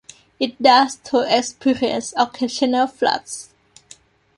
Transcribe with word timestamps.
It 0.39 0.59
does 0.59 0.95
though 1.11 1.19
experience 1.21 2.11
occasional 2.17 2.87
floods. 2.87 3.49